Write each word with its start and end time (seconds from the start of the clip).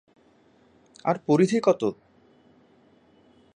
আর 1.05 1.15
পরিধি 1.27 1.57
কত? 1.63 1.81